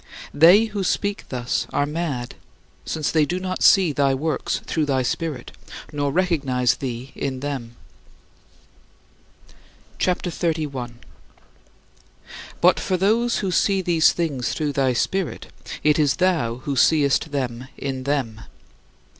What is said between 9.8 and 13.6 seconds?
CHAPTER XXXI 46. But for those who